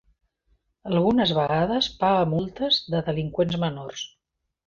Algunes 0.91 1.33
vegades 1.39 1.89
paga 1.99 2.25
multes 2.31 2.79
de 2.95 3.03
delinqüents 3.11 3.61
menors. 3.65 4.09